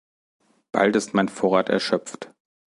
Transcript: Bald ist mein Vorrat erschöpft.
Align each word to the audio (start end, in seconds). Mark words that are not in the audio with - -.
Bald 0.71 0.95
ist 0.95 1.13
mein 1.13 1.29
Vorrat 1.29 1.69
erschöpft. 1.69 2.31